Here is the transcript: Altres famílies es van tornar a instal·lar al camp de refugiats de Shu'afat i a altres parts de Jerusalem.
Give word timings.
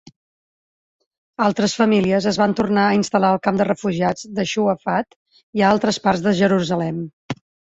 Altres 1.47 1.75
famílies 1.81 2.27
es 2.31 2.39
van 2.43 2.55
tornar 2.61 2.85
a 2.85 2.97
instal·lar 3.01 3.31
al 3.35 3.39
camp 3.49 3.61
de 3.61 3.69
refugiats 3.69 4.27
de 4.41 4.47
Shu'afat 4.55 5.17
i 5.61 5.65
a 5.67 5.71
altres 5.75 6.03
parts 6.09 6.25
de 6.29 6.37
Jerusalem. 6.45 7.07